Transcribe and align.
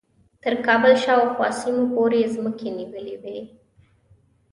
تر 0.43 0.53
کابل 0.65 0.93
شاوخوا 1.03 1.49
سیمو 1.59 1.85
پورې 1.93 2.21
مځکې 2.43 2.69
نیولې 2.77 3.15
وې. 3.21 3.39